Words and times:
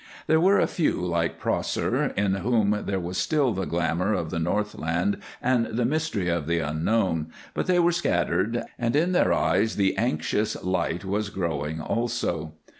There 0.25 0.39
were 0.39 0.57
a 0.59 0.65
few 0.65 0.93
like 0.95 1.37
Prosser, 1.39 2.05
in 2.17 2.33
whom 2.33 2.85
there 2.87 2.99
was 2.99 3.19
still 3.19 3.53
the 3.53 3.67
glamour 3.67 4.15
of 4.15 4.31
the 4.31 4.39
Northland 4.39 5.17
and 5.43 5.67
the 5.67 5.85
mystery 5.85 6.27
of 6.27 6.47
the 6.47 6.57
unknown, 6.57 7.27
but 7.53 7.67
they 7.67 7.77
were 7.77 7.91
scattered, 7.91 8.63
and 8.79 8.95
in 8.95 9.11
their 9.11 9.31
eyes 9.31 9.75
the 9.75 9.95
anxious 9.97 10.59
light 10.63 11.05
was 11.05 11.29
growing 11.29 11.79
also. 11.81 12.53